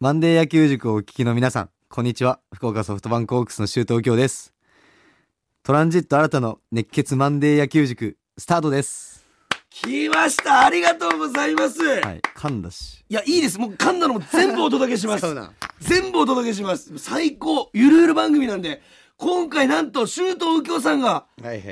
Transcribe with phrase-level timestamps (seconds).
[0.00, 2.38] マンデー野球塾をお聞きの皆さん、こんにちは。
[2.54, 4.54] 福岡ソフトバンクホークスの周東京です。
[5.64, 9.26] トランジット新たの熱血マンデー野球塾、スタートです。
[9.70, 10.66] 来ました。
[10.66, 13.04] ありがとうございます、、はいい、噛んだし。
[13.08, 13.58] やいいです。
[13.58, 15.26] もう噛んだのも全部お届けします。
[15.80, 16.96] 全部お届けします。
[16.98, 17.68] 最高。
[17.72, 18.80] ゆるゆる番組なんで
[19.16, 21.26] 今回なんと周東右京さんが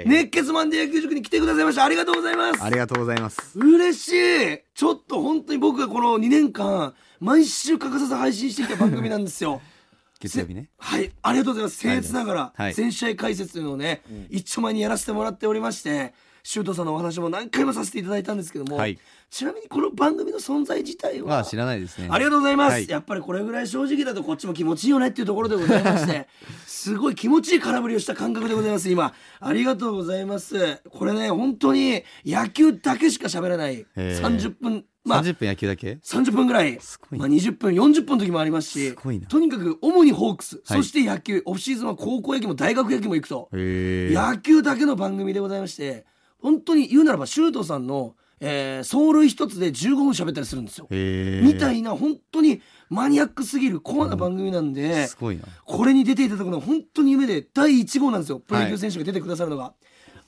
[0.05, 1.85] 熱血マンデー野球塾に来てくださいました。
[1.85, 2.61] ありがとうございます。
[2.65, 3.57] ありがとうございます。
[3.57, 4.09] 嬉し
[4.53, 4.59] い。
[4.75, 9.61] ちょっと本当に僕がこの2年間毎週欠かさず配信してきた番組なんですよ。
[10.20, 10.69] 月曜日ね。
[10.79, 11.87] はい、ありがとうございます。
[11.87, 12.75] 僭越ながら、はい。
[12.75, 16.15] 全試合解説というのをね、一丁前にやらせてもらっておりまして、
[16.46, 18.96] シュートさんのお話も何回もさせていただいたんですけども、はい。
[19.30, 22.06] ちなみにこの番組の存在自体は、あ、知らないですね。
[22.09, 22.88] ありがとうございます、はい。
[22.88, 26.28] やっぱりこれぐらい正直だとこっちも気持ちいいよねっていうところでございまして
[26.64, 28.88] すごい気持ちいい空振りをした感覚でございます。
[28.88, 30.80] 今ありがとうございます。
[30.88, 33.78] これね本当に野球だけしか喋らない。
[33.80, 34.20] へー。
[34.20, 34.84] 30分。
[35.05, 36.78] まあ30分野球だけ？30分ぐらい。
[37.10, 40.78] まあ、20分40分の時もありますしすとにかく主にホークス、はい。
[40.78, 41.42] そして野球。
[41.44, 43.48] オフシーズンは高校野球も大学野球も行くと。
[43.53, 46.06] 野球だけの番組でございまして
[46.47, 50.86] 本当に言うならば周東さんの、えー走塁一つで15分喋ったりするんですよ。
[50.91, 55.42] みたいな本当にマニアックすぎるコアな番組なんで、すごいな。
[55.64, 59.72] これに出ていただくのは本当に夢で第1号なんですよプロ野球選手が出てくださるのが。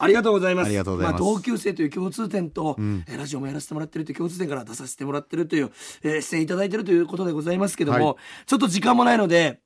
[0.00, 0.66] ありがとうございます。
[0.66, 5.70] ありがとうございますあ、同級生という共通点と、んえーラジオもやらせてもらってるという共通点から出させてもらってるという、
[6.03, 8.16] えー出演いただいてるということでございますけども、はい
[8.47, 9.60] ちょっと時間もないので、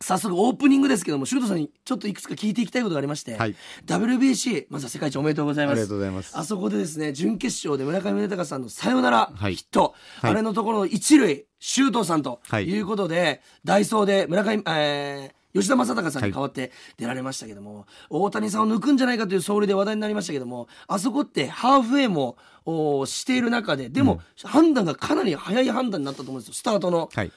[0.00, 3.56] 早速オープニングですけども、シュートさんにちょっといくつか聞いていきたいことがありまして、はい。
[3.86, 5.74] WBC、まずは世界一おめでとうございます。
[5.74, 6.38] ありがとうございます。
[6.38, 9.56] あそこでですね、準決勝で村上宗隆さんのサヨナラはい。
[9.56, 10.30] ヒット、はい。
[10.32, 12.68] あれのところの一塁、周東さんとはい。
[12.68, 27.08] いうことで、ダイソーで村上、えー吉田正尚さんに代わって出られましたけども、大谷さんを抜くんじゃないかという走塁で話題になりましたけども、あそこってハーフウェイもおしている中で、でも、判断がかなり早い判断になったと思うんですよ、スタートの。
[27.12, 27.32] はい。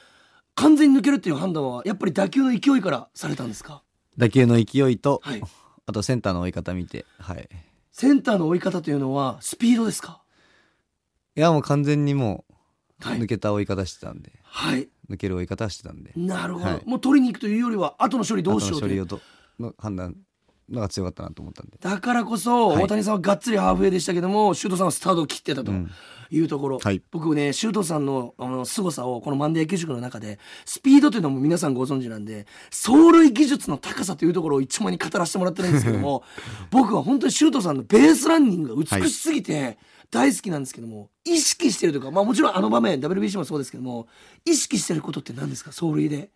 [0.61, 3.81] 完全に抜けるっていう判断は、やっぱり打球の勢いからされたんですか？
[4.15, 5.41] 打球の勢いと、はい。
[5.87, 7.49] あとセンターの追い方見て、はい。
[7.91, 10.21] センターの追い方というのは、スピードですか？
[11.35, 13.19] いや、もう完全にもう、はい。
[13.19, 14.87] 抜けた追い方してたんで、はい。
[15.09, 16.81] 抜ける追い方してたんで、なるほど、はい。
[16.85, 19.05] もう取りに行くというよりは後の処理どうしようという？
[19.05, 19.21] 後の処理をと
[19.59, 20.15] の判断
[20.69, 21.77] のが強かったなと思ったんで。
[21.79, 22.83] だからこそ、はい。
[22.83, 25.71] 大谷さんはがっつりハーフウェイでしたけどもシュートさんはスタートを切ってたと。
[25.71, 25.91] うん。
[26.33, 27.01] いうところ、はい。
[27.11, 36.23] 僕ねシュートさんのあの凄さをこのマンデー野球塾の中でスピードというのも皆さんご存知なんで走塁技術の高さというところを一枚に語らせてもらってるんですけども
[36.71, 39.77] 僕は本当にシュートさんのベースランニングが美しすぎて
[40.09, 44.07] 大好きなんですけども、意識してるとか、まあ、もちろんあの場面 WBC もそうですけども
[44.45, 45.71] 意識してることって何ですか？
[45.71, 46.31] 走塁で。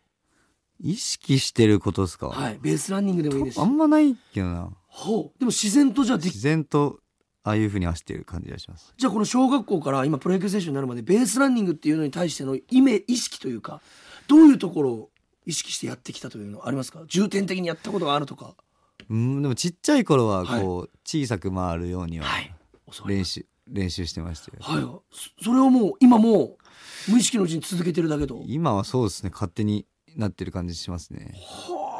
[0.79, 3.59] 意識してることですか、はい、ベースランニングでもいいですし。
[3.59, 4.69] あんまないけどな。
[4.87, 5.39] ほう。
[5.39, 6.99] でも自然とじゃあでき自然と、
[7.43, 8.93] ああいう風に走ってる感じがします。
[8.97, 13.81] じゃあこの小学校から今プロ野球選手になるまでベースランニングっていうのに対してのイメ意識というか
[14.27, 15.09] どういうところを
[15.45, 17.03] 意識してやってきたというのありますか？
[17.07, 18.55] 重点的にやったことがあるとか。
[19.07, 22.51] うん、でもちっちゃい頃は、こう、小さく回るようには、はい。
[23.05, 24.57] 練習、練習してましたよ。
[24.61, 24.81] はい。
[25.15, 26.57] そそれをもう今も
[27.07, 28.41] う無意識のうちに続けてるだけと。
[28.47, 29.85] 今はそうですね、勝手に
[30.15, 31.33] なってる感じしますね。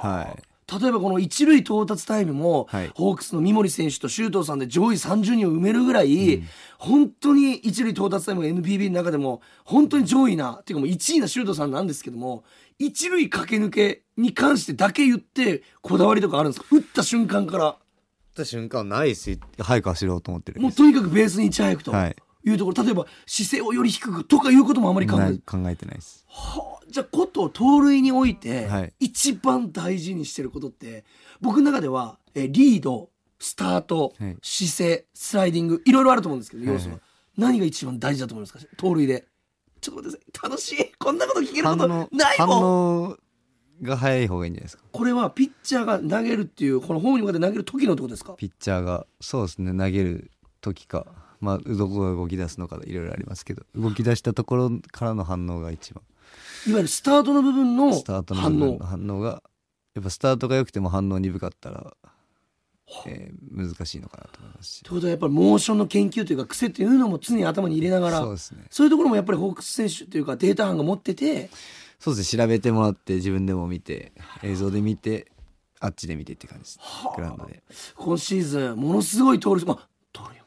[0.01, 0.43] はい。
[0.81, 6.41] 例えばこの一塁到達タイムも、はいホークスの三森選手と周東さんで上位30人を埋めるぐらい、
[6.79, 12.43] 本当に一塁到達タイムが NPB の中でも本当に上位なっていうかもう1位な周東さんなんですけども
[12.79, 16.67] 一塁駆け抜けに関してだけ言ってこだわりとかあるんですか？
[16.71, 17.75] 打った瞬間から打っ
[18.37, 19.37] た瞬間ないですよ。
[19.59, 20.59] 早く走ろうと思ってる。
[20.61, 26.25] もうとにかくベースにいち早くとはいいうところ、例えば姿勢をより低くとかいうこともあまり考え考えてないです。
[26.27, 28.93] はあじゃあこと盗塁においてはい。
[29.01, 31.03] 一番大事にしてることって
[31.41, 34.37] 僕の中ではえリードスタート、はい。
[34.41, 37.01] 姿勢スライディングいろいろあると思うんですけど要素は、はい
[37.37, 38.75] 何が一番大事だと思いますか？
[38.77, 39.27] 盗塁で。
[39.81, 40.51] ちょっと待ってください。
[40.51, 40.93] 楽しい。
[40.97, 42.63] こんなこと聞けることない反もん。
[43.09, 43.17] 応
[43.81, 44.83] が早い方がいいんじゃないですか？
[44.89, 48.35] これはピッチャーが投げるっていうこのホームに向かって投げる時のってことですか？
[48.35, 51.07] ピッチャーが、そうですね、投げる時か、
[51.41, 56.01] まあ、どこが動き出すのかいろいろありますけど、動き出したところからの反応が一番。
[56.67, 59.19] いわゆるスタートの部分のスタートの部反応分の反応。
[59.19, 59.43] が、
[59.93, 61.95] やっぱスタートが良くても反応鈍かったら、
[63.07, 64.83] えー難しいのかなと思いますし。
[64.83, 68.65] ということはやっぱりモーションの研究というか癖というのも常に頭に入れながらそうですね。
[68.69, 71.49] そういうところもやっぱりホークス選手というかデータ班が持ってて
[71.99, 72.43] そうですね。
[72.43, 74.11] 調べてもらって自分でも見て
[74.43, 75.31] 映像で見て
[75.79, 76.79] あっちで見てって感じです
[77.15, 77.63] グラウンドで。
[77.95, 80.41] 今シーズンものすごい盗塁まあ盗塁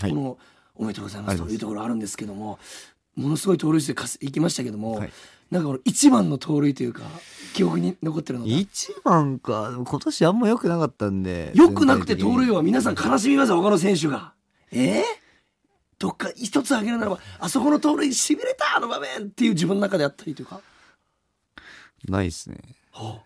[0.00, 0.10] はい。
[0.10, 0.38] この
[0.74, 2.58] おめでとうございますすというところあるんですけども
[3.14, 5.12] ものすごい盗塁数かすいきましたけども、はい
[5.50, 7.02] なんかこの一番の盗塁というか
[7.54, 8.50] 記憶に残ってるのが。
[8.50, 9.72] 一番か。
[9.76, 14.34] 今年あんま良くなかったんでよくなくて盗塁は皆さん悲しみますよ他の選手が。
[14.72, 15.00] え？
[15.00, 15.02] ー、
[15.98, 20.60] どっか一つ挙げるならばあそこの盗塁しびれたあの場面っていう自分の中であったりというか？
[22.08, 22.58] ないですね。
[22.90, 23.24] はあ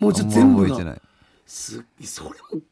[0.00, 0.96] もうじゃああんま全部が
[1.46, 2.62] すそれも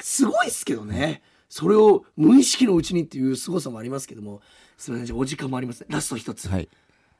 [0.00, 1.22] すごいですけどね。
[1.48, 4.40] それを無意識のうちにっていう凄さもありますけども
[4.76, 5.86] すみませんじゃあお時間もありますね。
[5.90, 6.68] ラスト一つ、はい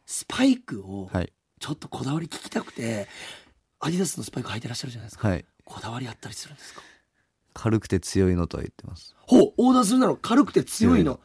[0.07, 1.33] スパイクをはい。
[1.61, 3.09] ちょっとこだわり聞きたくて
[3.81, 5.45] アディダスのスパイク履いてらっしゃるじゃないですか、はい。
[5.65, 6.83] こだわりあったりするんですか？
[7.55, 9.15] 軽くて強いのとは言ってます。
[9.21, 11.21] ほうオーダーするなら軽くて強いの。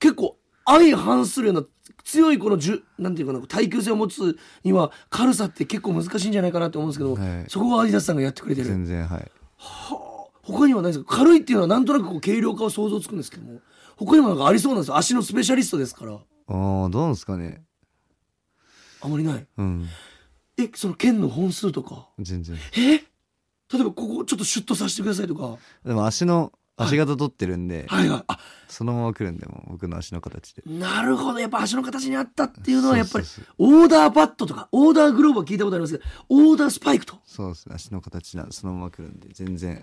[0.00, 1.66] 結構相反するような
[2.02, 7.44] 強いこのじゅなんていうかな耐久性を持つには軽さって結構難しいんじゃないかなと思うんですけど、はい。
[7.48, 8.66] そこはアディダスさんがやってくれてる。
[8.66, 9.30] 全然はい。
[9.58, 10.38] はあ。
[10.42, 11.18] 他にはないですか？
[11.18, 13.60] 軽いっていうのはなんとなくこう軽量化は想像つくんですけども
[13.96, 14.96] 他にもなんかありそうなんですよ。
[14.96, 16.14] 足のスペシャリストですから。
[16.14, 17.62] ああどうですかね
[19.04, 19.46] あまりない。
[19.58, 19.86] うん。
[20.56, 22.08] えその剣の本数とか？
[22.18, 22.56] 全然。
[22.76, 22.98] え？
[23.72, 25.58] 例えばここちょっとシュッとさせてくださいとか。
[25.84, 28.24] でも足の足型取ってるんで、はいはい。
[28.28, 28.38] あ。
[28.68, 30.62] そのまま来るんでもう僕の足の形で。
[30.66, 31.38] なるほど。
[31.38, 33.26] やっぱ足の形にあったっていうのはやっぱり
[33.58, 37.16] オーダーバットとかオーダーグローブは聞いたことありますけどオーダースパイクと。
[37.24, 37.74] そうですね。
[37.74, 39.82] 足の形なんでそのまま来るんで全然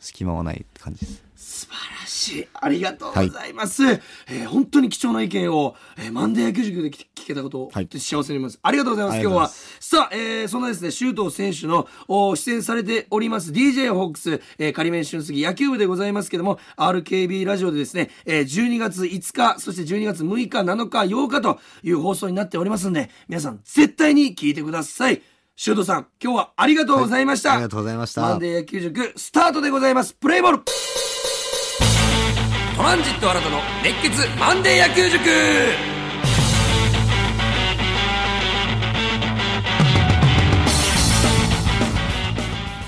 [0.00, 1.22] 隙間はない感じです。
[1.36, 2.48] 素晴らしい。
[2.52, 7.88] ありがとうございます、えー本当に貴重な意見を、えーマンデー野球塾で聞聞けたことを、はい。
[7.92, 8.58] 幸せに思います。
[8.62, 9.48] ありがとうございます今日は。
[9.48, 25.22] さあ、えーそんなですね周東選手のお出演されております DJ ホークス、えー、仮面俊杉野球部でございますけども RKB ラジオでですね、えー12月5日そして12月6日7日8日という放送になっておりますんで皆さん絶対に聞いてください
[25.62, 28.22] 周東さん今日はありがとうございました、ありがとうございました。
[28.22, 30.14] マンデー野球塾スタートでございます。
[30.14, 30.58] プレイボール。
[32.78, 35.20] トランジット新たの熱血マンデー野球塾。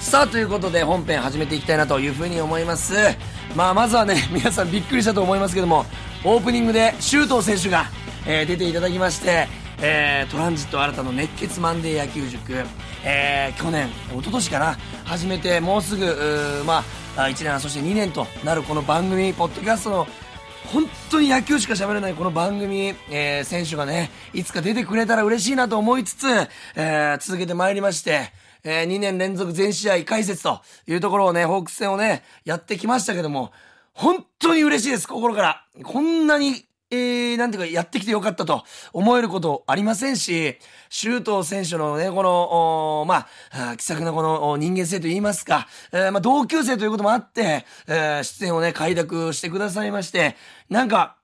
[0.01, 2.95] さあということで本編始めていきたいなというふうに思います。
[3.55, 5.85] まあまずはね 皆さんびっくりしたと思いますけども
[6.25, 7.91] オープニングで周東選手が、
[8.25, 9.47] えー出ていただきまして、
[9.85, 12.53] えートランジット新たの熱血マンデー野球塾、
[13.05, 16.85] えー去年一昨年かな始めてもうすぐま
[17.17, 20.07] あ1年そして2年となるこの番組ポッドキャストの
[20.73, 26.27] 本当に野球しか喋れないこの番組、えー選手がね、いつか出てくれたら嬉しいなと思いつつ、
[26.77, 28.31] えー続けてまいりまして、
[28.63, 33.51] えー2年連続全試合解説というところをね、ホークス戦をね、やってきましたけども、
[33.93, 35.65] 本当に嬉しいです、心から。
[35.83, 40.59] こんなに、えー、なんていうか、やってきてよかったと思えることありませんし、
[40.91, 50.37] 周東選手のね、この、まあ、気さくなこの人間性といいますか、えーまあ、同級生ということもあって、えー出演をね、快諾してくださいまして、
[50.69, 51.17] なんか、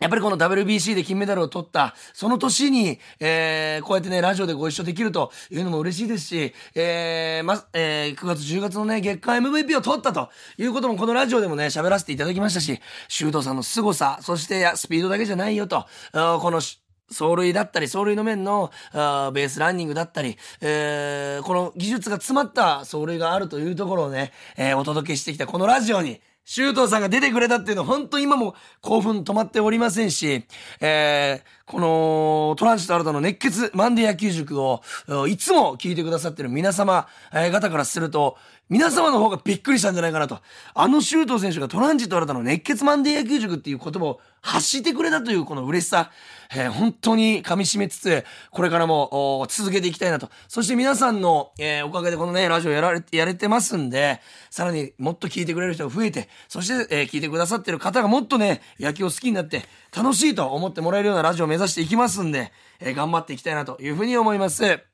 [0.00, 16.62] やっぱりこの WBC で金メダルを取った、その年に、えー、こうやってね、ラジオでご一緒できるというのも嬉しいですし、えー、ま、えー、9月10月のね、月間 MVP を取ったということもこのラジオでもね、喋らせていただきましたし、修道さんの凄さ、そしてスピードだけじゃないよと、この
[17.10, 30.44] 走塁だったり、走塁の面のあーベースランニングだったり、えーこの技術が詰まった走塁があるというところをね、えーお届けしてきたこのラジオに、周東さんが出てくれたっていうのは本当今も興奮止まっておりませんし、
[30.80, 34.82] えーこのトランジット新たの熱血マンデー野球塾を
[35.28, 38.36] いつも聞いてくださってる皆様えー方からすると、
[38.70, 40.38] 皆様の方がびっくりしたんじゃないかなと。
[40.74, 46.12] あの周東選手がトランジット新たの熱血マンデー野球塾っていう言葉を発してくれたというこの嬉しさ、
[46.54, 50.30] えー本当に噛み締めつつ、これからも続けていきたいなと。
[50.46, 59.64] そして皆さんの、えーおかげでこのね、ラジオやられて、やれてますんで、さらにもっと聞いてくれる人が増えて、そして、えー聞いてくださってる方がもっとね、野球を好きになって、
[59.96, 64.89] 楽しいと思ってもらえるようなラジオを目指していきますんで、え頑張っていきたいなというふうに思います。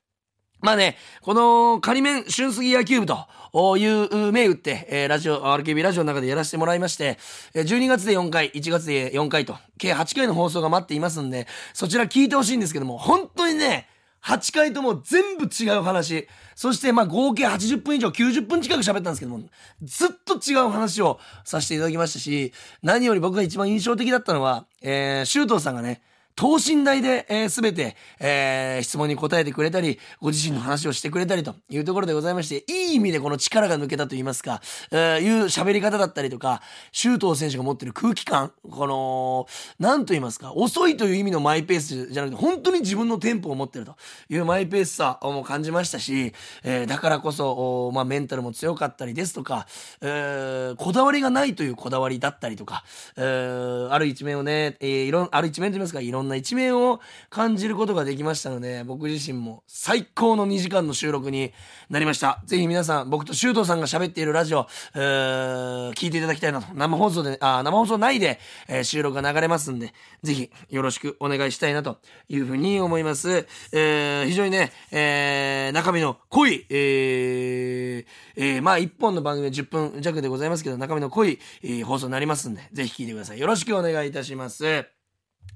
[0.60, 7.18] まあね、この仮面春杉野球部という銘打って、えーラジオ、RKB ラジオの中でやらせてもらいまして、
[7.54, 13.88] 12月で4回、1月で4回と、計8回の放送が待っていますんで、そちら聞いてほしいんですけども、本当にね、
[14.26, 16.26] 8回とも全部違う話。
[16.56, 19.40] そしてまあ合計80分以上90分近く喋ったんですけども、
[19.82, 26.02] ずっと違う話をさせていただきましたし、何より僕が一番印象的だったのは、えー、周東さんがね、
[26.36, 36.60] 等身大で、えー、全て、えー質問に答えてくれたり、ご自身の話をしてくれたりというところでございまして、いい意味でこの力が抜けたと言いますか、えーいう喋り方だったりとか、
[36.92, 39.46] 周東選手が持ってる空気感、この、
[39.78, 43.96] なんと言いますか、遅いという意味のマイペースじゃなくて、本当に自分のテンポを持ってると
[44.28, 49.66] いうマイペースさをも感じましたし、えーだからこそ、まあ、メンタルも強かったりですとか、
[50.02, 52.84] えーこだわりがないというこだわりだったりとか、
[53.16, 61.52] えーある一面をね、えーいろん、ある一面と言いますか、いろんんな一面を感じることができましたので、僕自身も最高の2時間の収録に
[61.88, 62.42] なりました。
[62.44, 66.74] ぜひ皆さん、僕と周東さんが喋っているラジオ、えー、聞いていただきたいなと。
[66.74, 73.46] 生放送で、あ、生放送内で、えー、収録が流れますんで、ぜひよろしくお願いしたいなというふうに思います。
[73.72, 78.04] えー、非常にね、えー、中身の濃い、えー、
[78.36, 83.38] えー、まあ一本の番組は10分弱でございますけど、中身の濃い、えー、放送になりますんで、ぜひ聞いてください。
[83.38, 84.95] よろしくお願いいたします。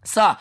[0.04, 0.40] さ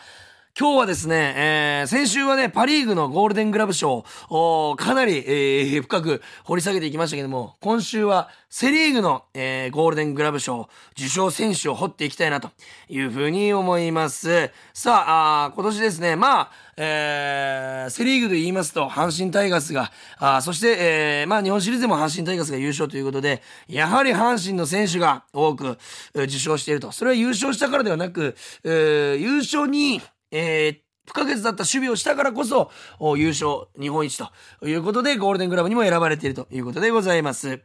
[0.58, 12.50] 今日はですね、えー、先週はね、パリーグのゴールデングラブ賞をかなり、えー、深く掘り下げていきましたけども、今週はセリーグの、えー、ゴールデングラブ賞受賞選手を掘っていきたいなと
[12.88, 14.50] いうふうに思います。
[14.74, 16.50] さあ、あ今年ですね、まあ、
[16.82, 25.76] えー、セリーグで言いますと、阪神タイガースが、あそして、えー、まあ日本シリーズでも阪神タイガースが優勝ということで、やはり阪神の選手が多く、
[26.14, 26.90] 受賞していると。
[26.90, 28.34] それは優勝したからではなく、
[28.64, 32.70] えー、優勝に、えー、不可欠だった守備をしたからこそ、
[33.14, 37.60] 優勝、日本一ということで、ゴールデングラブにも選ばれているということでございます。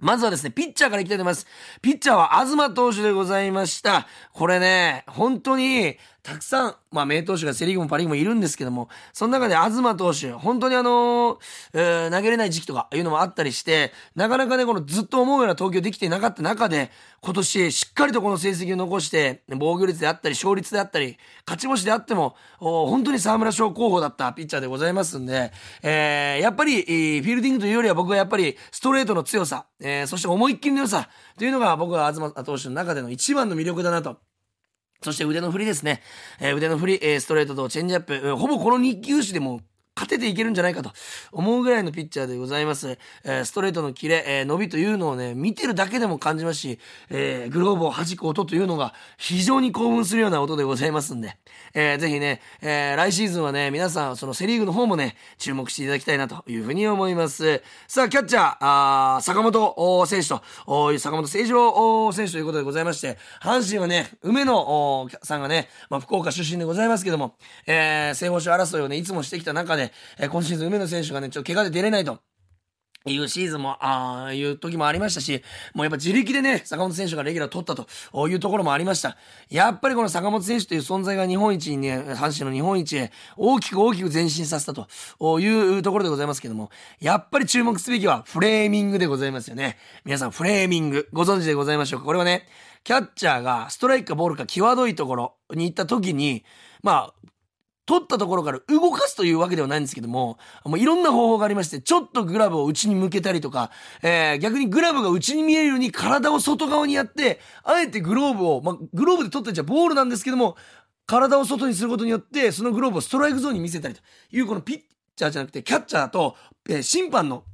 [0.00, 1.46] まずはですね、ピッチャーからいきたいと思います。
[1.80, 4.06] ピッチャーは東投手でございました。
[4.34, 16.90] これね、本当に、たくさん、まあ、名投手がセリーグもパリーグもいるんですけども、その中で東投手、本当にあのー、え、投げれない時期とかいうのもあったりして、なかなかね、このずっと思うような投球できていなかった中で、
[17.20, 25.52] 今年しっかりとこの成績を残して、防御率であったり、勝率であったり、勝ち星であっても、本当に沢村賞候補だったピッチャーでございますんで、
[25.82, 34.16] えー、やっぱり、フィールディングというよりは僕はやっぱりストレートの強さ、えー、そして思いっきりの良さというのが僕は東投手の中での一番の魅力だなと
[35.04, 36.00] そして腕の振りですね。
[36.40, 39.60] えー、腕の振り、えー、ストレートとチェンジアップ、えー、ほぼこの2球種でも
[39.96, 40.92] 勝てていけるんじゃないかと
[41.30, 42.98] 思うぐらいのピッチャーでございます。
[43.22, 46.78] えー、ストレートのキレ、えー、伸びというのをね、見てるだけでも感じますし、
[47.10, 51.36] えー、グローブを弾く音というのが非常に興奮するような音でございますんで、
[51.74, 57.62] えー、ぜひね、えー、来シーズンはね、皆さん、そのセリーグの方もね、注目していただきたいなというふうに思います。
[57.86, 60.42] さあ、キャッチャー、あー坂本選手と、
[60.98, 67.36] 坂本誠二郎選手ということでございまして、阪神はね、梅野さんがね、まあ、福岡出身でございますけども、
[67.66, 72.18] えー、正方賞争いをね、いつもしてきた中で、で、え、今シーズン梅野選手がね、ちょっと怪我で出れないと。
[73.06, 75.42] いうシーズンも、ああ、いう時もありましたし、
[75.74, 77.86] もうやっぱ自力でね、坂本選手がレギュラー取ったと
[78.30, 79.18] いうところもありました。
[79.50, 84.88] やっぱりこの坂本選手という存在が日本一にね、阪神の日本一へ大きく大きく前進させたと
[85.38, 89.76] いうところでございますけども、やっぱり注目すべきはフレーミングでございますよね。
[90.06, 92.06] 皆さんフレーミングご存知でございましょうか？
[92.06, 92.48] これはね、
[92.84, 96.42] キャッチャーがストライクかボールか際どいところに行った時に、
[96.82, 97.14] まあ、
[97.86, 103.70] 取ったところから動かすというわけではないんですけども、もういろんな方法がありまして、ちょっとグラブを内に向けたりとか、
[104.02, 110.56] えー、逆にグラブが内に見えるように体を外側にやって、あえてグローブを、まあ、グローブで取ったじゃボールなんですけども、
[111.06, 114.00] 体を外にすることによって、そのグローブをストライクゾーンに見せたりと
[114.30, 114.80] いう、このピッ
[115.16, 116.36] チャーじゃなくて、キャッチャーと、
[116.68, 117.44] えー、審判の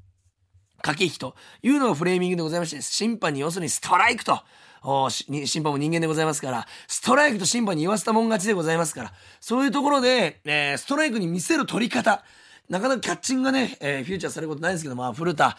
[0.82, 4.40] 駆け引きというのがフレーミングでございまして、審判に要するにストライクと、
[4.82, 12.25] お審判も人間でございますから、ストライクと審判に言わせたもん勝ちでございますから、そういうところで、えー、ストライクに見せる取り方、
[12.68, 15.56] なかなかキャッチングがね、えー、フューチャーされることないんですけど、まあ、古田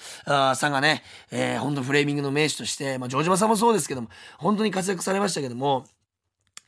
[0.55, 5.85] さんがね、えー、本当フレーミングの名手として、まあ、城島さんもそうですけども、本当に活躍されましたけども、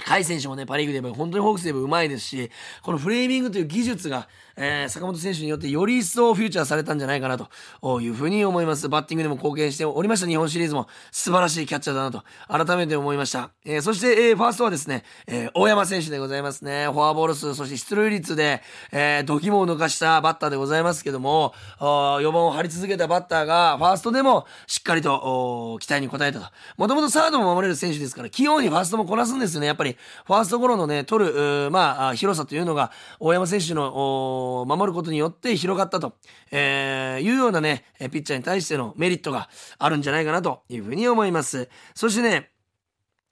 [0.05, 8.89] 甲斐選手もね、パリーグで言えば本当にホークスで言えば上手いですし、このフレーミングという技術が、えー、坂本選手によってより一層フューチャーされたんじゃないかなというふうに思います。
[8.89, 13.51] バッティングでも貢献しておりました日本シリーズも素晴らしいキャッチャーだなと改めて思いました。
[13.65, 16.87] えー、そして、えー、ファーストはですね、えー、大山選手でございますね。
[16.87, 26.45] フォアボール数、そして出塁率で、えー、ドキモを抜かしたバッターでございますけども、4番を張り続けたバッターが、ファーストでもしっかりと期待に応えたと。
[26.77, 29.67] もともとサードも守れる選手ですから、器用にファーストもこなすんですよね。
[29.67, 36.13] やっぱり、ファーストゴロのね、取る、まあ、広さというのが、大山選手の守ることによって広がったと、
[36.51, 41.69] えー、いうようなね、ピッチャーに対してのメリットがあるんじゃないかなというふうに思います。
[41.95, 42.53] そしてね、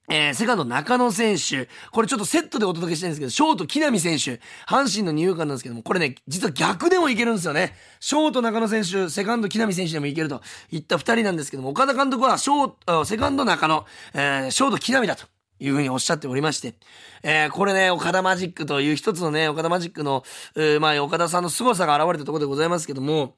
[0.10, 1.70] えー、セカンド中野選手。
[1.92, 4.42] これちょっとセットでお届けしたいんですけど、ショート木浪選手。
[4.68, 7.76] 阪神の二遊間なんですけども、これね、実は逆でもいけるんですよね。
[8.02, 15.41] ショート中野選手、セカンド木浪選手でもいけるといった二人なんですけども、岡田監督はショート、セカンド中野、えー、ショート木浪だと。
[15.62, 16.74] いうふうにおっしゃっておりまして、
[17.22, 20.24] えー、これね、岡田マジックという一つのね、岡田マジックの、
[20.56, 23.36] えー、まあ、岡田さんの凄さが現れたところでございますけども、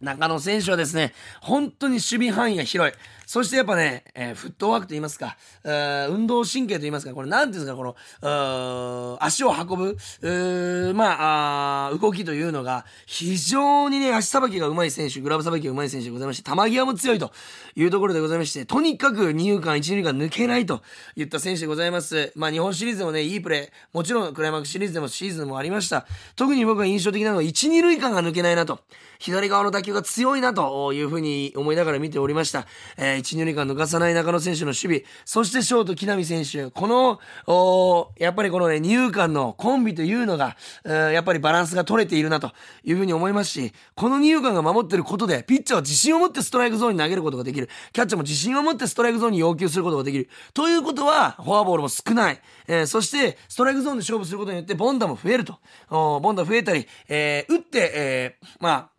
[0.00, 2.94] 中野選手はですね、本当に守備範囲が広い。
[3.32, 17.32] そしてやっぱね、えー、フットワークと言いますか、え運動神経と言いますか、これなんていうんですか、この、足を運ぶ、まああ動きというのが、非常にね、足さばきが上手い選手、グラブさばきが上手い選手でございまして、球際も強いと
[17.74, 20.82] いうところでございまして、とにかく二遊間、一二塁間抜けないと
[21.16, 22.32] いった選手でございます。
[22.36, 26.06] まあ日本シリーズでもね、いいプレー、もちろんクライマックスシリーズでもシーズンもありました。
[26.36, 28.80] 特に僕が印象的なのは、一二塁間が抜けないなと。
[29.22, 32.66] 左側の打球が強いなというふうに思いながら見ておりました。
[32.96, 42.52] えー、一、二塁間抜かさない中野選手の守備、そしてショート木浪選手、この、おやっぱりこのね、二遊間のコンビというのが、やっぱりバランスが取れているなと
[42.84, 47.68] いうふうに思いますし、この二遊間が守ってることで、ピッチャーは自信を持ってストライクゾーンに投げることができる。
[47.92, 50.28] キャッチャーも自信を持ってストライクゾーンに要求することができる。
[50.54, 52.40] ということは、フォアボールも少ない。
[52.66, 55.58] えー、そして、ストライクゾーンで勝負することによって、ボンダも増えると。
[55.88, 58.91] ボンダ増えたり、えー、打って、えー、まあ、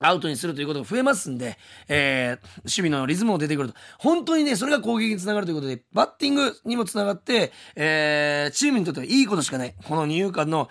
[0.00, 1.56] アウトにするということが増えますんで、
[1.88, 3.74] えー、守備のリズムも出てくると。
[3.98, 9.74] 本当にね、それが攻撃につながるということで、バッティングにもつながって、えー、チームにとってはいいことしかない。
[9.84, 10.68] この二遊間の、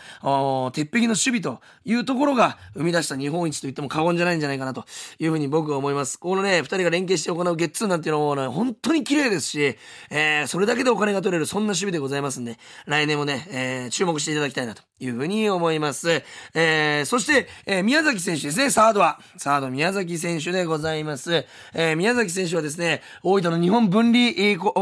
[0.73, 4.85] 鉄壁の守備というところが生み出した日本一と言っても過言じゃないんじゃないかなと
[5.19, 6.19] いうふうに僕は思います。
[6.19, 9.77] このね、二人が連携して行うゲッツーなんていうのも、ね、本当に綺麗ですし、
[10.11, 16.23] えー、それだけでお金が取れる、そんな守備でございますんで、来年もね、えー、注目していただきたいなというふうに思います。
[16.53, 19.12] えー、そして、えー、宮崎選手ですね、サードは。
[19.37, 21.45] サード宮崎選手でございます。
[21.73, 24.33] えー、宮崎選手はですね、大分の日本分離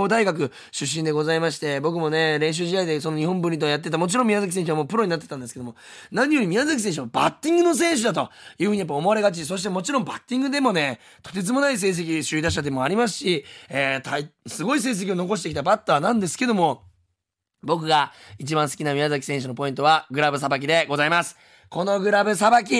[0.08, 5.76] 大学出身でございまして、僕もね、練習試合でその日本分離とやってた、もちろん宮崎選手はもうプロになってたんですけども、
[6.12, 9.46] 何より宮崎選手はバッティングの選手だというふうにやっぱ思われがち。
[9.46, 16.84] そしてもちろんバッティングでもね、とてつもない成績、首位打者でもありますし、えー、すごい成績を残してきたバッターなんですけども、
[17.64, 21.38] 僕が一番好きな宮崎選手のポイントはグラブさばきでございます。
[21.70, 22.74] このグラブさばき、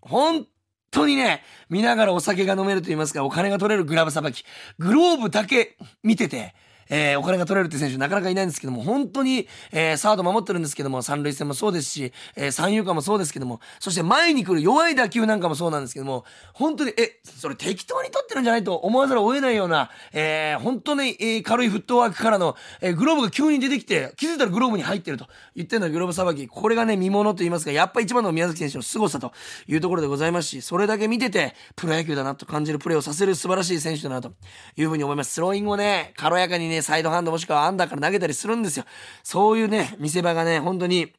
[0.00, 0.46] 本
[0.90, 4.44] 当にね、見ながらお酒が飲めると言いますか、お金が取れるグラブさばき。
[4.78, 6.54] グローブだけ見てて、
[6.90, 26.46] えー、お金が取れるって選手なかなかいないんですけども、本当に、えー、サード守ってるんですけども、三塁線もそうですし、えー、三遊間もそうですけども、そして前に来る弱い打球なんかもそうなんですけども、本当に、え、それ適当に取ってるんじゃないと思わざるを得ないような、えー、本当に、えー、軽いフットワークからの、えー、グローブが急に出てきて、気づいたらグローブに入ってると言ってるのはグローブさばき。
[26.46, 29.32] これがね、見物と言いますか、やっぱ一番の宮崎選手の凄さと
[29.66, 34.32] いうところでございますし、それだけ見てて、プロ野球だなと感じるプレーをさせる素晴らしい選手だなと
[34.76, 35.32] いうふうに思います。
[35.32, 38.84] スローイングをね、軽やかにね、サイドハンドもしくはアンダーから投げたりするんですよ。
[39.22, 41.12] そういうね、見せ場がね、本当に、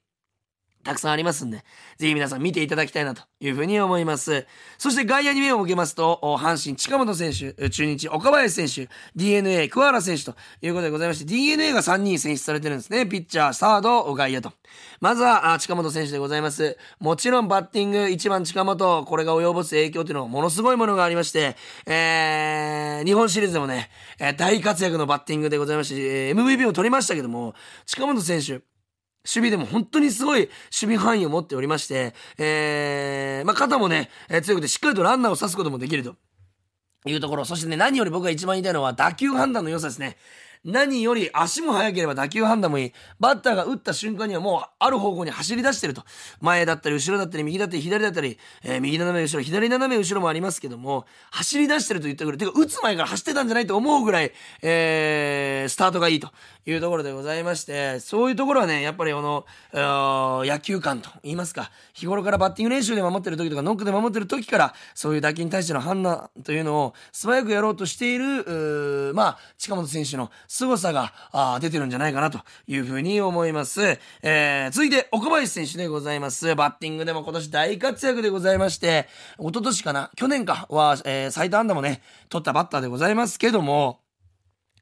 [0.83, 1.57] たくさんありますんで、
[1.98, 4.48] ぜひ皆さん見ていただきたいなというふうに思います。
[4.77, 13.06] そして外野に目を向けますと、阪神近本選手、中日岡林選手、DNA 桑原選手ということでございまして、DNA が3人選出されてるんですね。
[13.06, 14.54] ピッチャー、サード、外野と。
[15.01, 16.77] まずは、近本選手でございます。
[16.99, 23.89] もちろんバッティング1番近本、これが及ぼす影響というのはものすごいものがありまして、えー、日本シリーズでもね、
[24.38, 27.54] 大活躍のバッティングでございまして、MVP を取りましたけども、
[27.86, 28.62] 近本選手、
[29.30, 36.15] 守備でも本当にすごい守備範囲を持っておりまして、えー、まあ、肩もね、え、強くてしっかりとランナーを刺すこともできると
[37.06, 37.46] いうところ。
[37.46, 40.18] そしてね、何より僕が一番言いたいのは打球判断の良さですね。
[40.65, 42.93] 何より足も速ければ打球判断もいい。
[43.19, 46.04] バッターが打った瞬間にはもうある方向に走り出してると。
[46.41, 52.38] 前だったり後ろだったり右だったり左だったり、えー、右斜め後ろ、左斜め後ろもありますけども、走り出してると言ったぐらい。
[52.38, 56.30] てか、打つ前から走ってたんじゃないと思うぐらい、えー、スタートがいいと
[56.65, 73.99] いうところでございまして、そういうところはね、やっぱりこの、野球観と言いますか、日頃からバッティング練習で守ってる時とか、ノックで守ってる時から、そういう打球に対しての判断というのを素早くやろうとしている、まあ、近本選手の凄さがあ出てるんじゃないかなというふうに思います。
[74.23, 76.55] えー、続いて、岡林選手でございます。
[76.55, 79.07] バッティングでも今年大活躍でございまして、
[79.38, 83.99] 一昨年かな去年かは、えー、最多安打もね、取ったバッターでございますけども、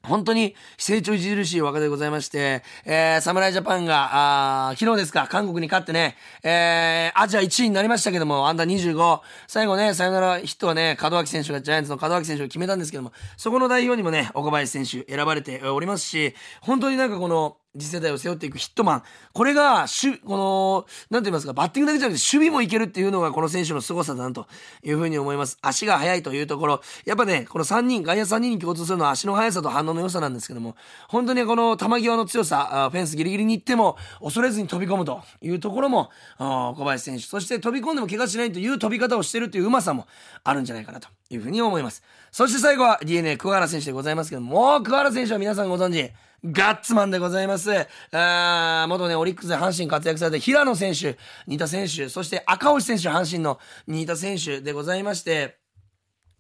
[0.08, 19.04] 本当に成長著しい若手でございまして、えー、侍ジャパンが、あ昨日ですか、韓国に勝ってね、えー、アジア1位になりましたけども、アンダー25、最後ね、サヨナラヒットはね、門脇選手が、ジャイアンツの門脇選手が決めたんですけども、そこの代表にもね、岡林選手選ばれておりますし、本当になんかこの、次世代を背負っていくヒットマン。
[19.34, 24.48] これが、しこの、なんて言いますか、バッティングだけじゃなくて守備もいけるっていうのがこの選手の凄さだなと
[24.84, 25.58] いうふうに思います。
[25.62, 26.82] 足が速いというところ。
[27.06, 30.76] やっぱね、この3人、外野3人に共通するのは足の速さと反応の良さなんですけども、
[31.08, 40.08] 本当にこの球際の強さ、フェンスギリギリに行っても恐れずに飛び込むというところも、小林選手、そして飛び込んでも怪我しないという飛び方をしてるといううまさも
[40.44, 42.04] あるんじゃないかなというふうに思います。
[42.32, 46.12] そして最後は DNA 桑原選手でございますけども、もう桑原選手は皆さんご存知、
[46.46, 47.72] ガッツマンでございます。
[48.12, 55.58] あ元ね、オリックスで阪神活躍されて、平野選手、新田選手、そして赤星選手、阪神の新田選手でございまして、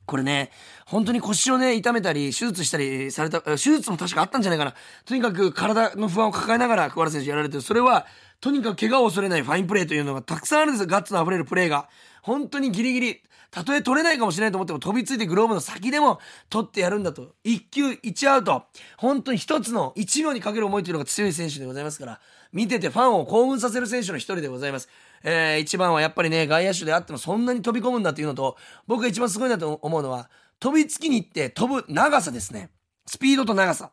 [0.05, 0.51] これね、
[0.85, 4.73] 本当に腰をね、痛めたり、手術したりされた、手術も確かあったんじゃないかな。
[5.03, 7.61] とにかく体の不安を抱えながら、桑原選手やられてる。
[7.61, 8.05] それは、
[8.39, 10.87] とにかく怪我を恐れないファインプレーというのがたくさんあるんですよ。
[10.87, 11.89] ガッツの溢れるプレーが。
[12.21, 13.21] 本当にギリギリ。
[13.51, 17.35] たとえ取れないかもしれないと思っても飛びついてグローブの先でも取ってやるんだと。
[17.43, 18.63] 一球一アウト。
[18.97, 22.19] 本当に一つの一秒にかける思いというのが強い選手でございますから、
[22.51, 24.89] 見ててファンを興奮させる選手の一人でございます。
[25.23, 30.29] えー、一番はやっぱりね、外野手であってもそんなに飛び込むんだっていうのと、僕が一番すごいなと思うのは、
[30.59, 32.69] 飛びつきに行って飛ぶ長さですね。
[33.05, 33.91] スピードと長さ。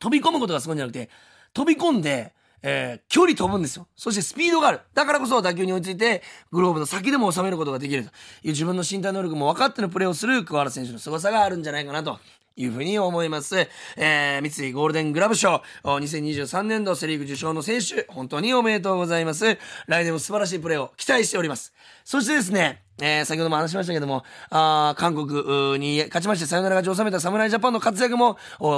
[0.00, 1.10] 飛び込むことがすごいんじゃなくて、
[1.52, 3.86] 飛び込んで、えー、距離飛ぶんですよ。
[3.96, 4.80] そしてスピードがある。
[4.94, 8.12] だからこそ打球に追いついて、グローブの先でも収めることができるという
[8.48, 12.18] 自分の身体能力も分かってのプレーをする桑原選手の凄さがあるんじゃないかなと
[12.58, 13.68] いうふうに思います。
[13.96, 19.58] えー、三井ゴールデングラブ賞、2023年度セリーグ受賞の選手、本当におめでとうございます。
[19.86, 21.72] 来年も素晴らしいプレーを期待しております。
[22.04, 28.36] そしてですね、えー、先ほども話しましたけども、あ韓国に勝ちましてサヨナラ勝ちを収めた侍ジャパンの活躍も、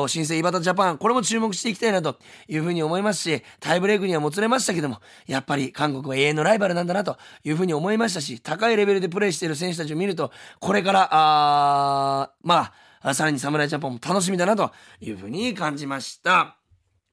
[0.08, 12.72] 新生イバタジャパン、これも注目していきたいなというふうに思いますし、タイブレイクにはもつれましたけども、やっぱり韓国は永遠のライバルなんだなというふうに思いましたし、高いレベルでプレーしている選手たちを見ると、これから、あまあ、
[13.14, 16.56] さらに侍ジャパンも楽しみだなというふうに感じました。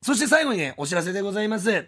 [0.02, 1.88] そして最後にね、お知らせでございます。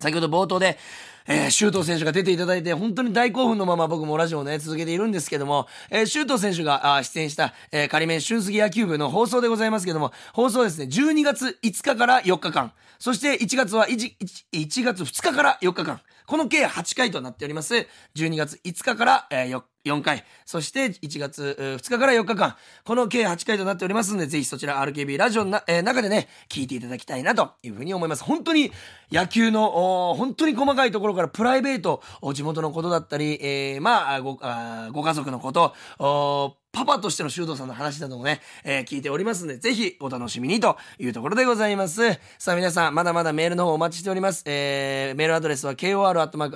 [0.00, 0.78] 先ほど冒頭で、
[1.26, 14.16] えー、周東選手が出ていただいて、本当に大興奮のまま僕もラジオをね、続けているんですけども、えー、周東選手が出演した、えー、仮面春杉野球部の放送でございますけども、放送ですね、12月5日から4日間、そして1月は 1,
[14.52, 17.74] 1月2日から4日間、この計8回となっております。
[18.16, 28.24] 12月5日から、えー、4, 4回、そして1月2日から4日間、この計8回となっておりますので、ぜひそちら RKB ラジオの、えー、中でね、聞いていただきたいなというふうに思います。
[28.24, 28.72] 本当に
[29.12, 42.18] 野球の、本当に細かいところからプライベート、地元のことだったり、えー、まあごあ、ご家族のこと、パパとしての修道さんの話などもね、えー、聞いておりますので、ぜひお楽しみにというところでございます。
[42.38, 44.42] さあ皆さん、まだまだメールの方お待ちしております。
[44.44, 46.50] えー、メールアドレスは kor.rkbr.jp、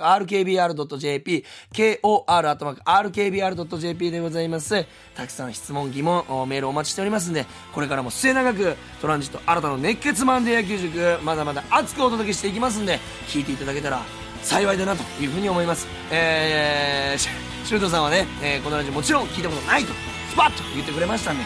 [1.73, 3.31] kor.rkbr.jp
[4.11, 4.85] でございます。
[5.15, 14.01] たくさん質問、疑問、メールお待ちしておりますんで、これからも末永くトランジット新たな熱血マンデー野球塾、まだまだ熱くお届けしていきますんで、聞いていただけたら
[14.43, 15.87] 幸いだなというふうに思います。
[16.11, 17.17] えー、
[17.65, 19.93] シュートさんはね、えー、このラジオもちろん聞いたことないと
[20.29, 21.43] スパッと言ってくれましたんで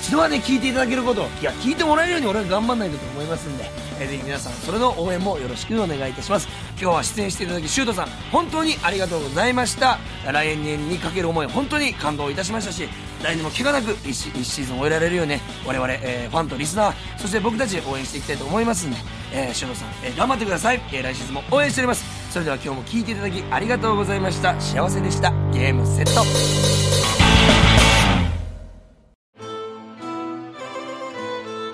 [0.00, 3.64] 一度はね聞いていただけることいや聞いてもらえるように俺は頑張んないとと思いますんで、
[4.00, 6.48] えー、ぜひ皆さんそれの応援もよろしくお願いいたします。
[6.80, 9.98] 今日は出演していただきシュートさん本当にありがとうございました。
[10.30, 12.88] 来年にかける思い本当に感動いたしましたし
[13.22, 18.96] 来年も怪我なく 1, シーズン終えられるように、ね、我々、えー、ファンとリスナーそして僕たち応援していきたいと思いますんで、
[19.32, 22.04] えー、シュートさん、えー、頑張ってください、えー、来シーズンも応援しております。
[22.30, 24.58] それでは今日も聴いていただきありがとうございました。
[24.60, 25.32] 幸せでした。
[25.50, 26.87] ゲームセット。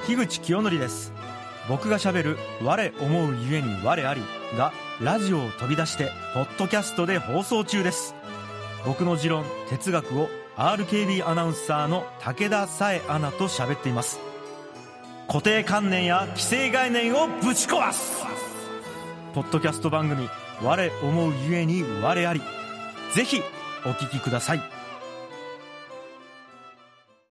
[0.07, 1.13] 樋口清則です。
[1.69, 4.23] 僕がしゃべる「我思うゆえに我あり」
[4.57, 8.15] がラジオを飛び出してポッドキャストで放送中です。
[8.85, 14.21] 僕の持論哲学を RKB アナウンサーの武田紗恵アナと喋っています。
[15.27, 18.23] 固定観念や既成概念をぶち壊す。
[19.35, 20.29] ポッドキャスト番組
[20.63, 22.43] 我思うゆえに我あり。
[23.15, 23.43] ぜひ
[23.87, 24.74] お聞きください。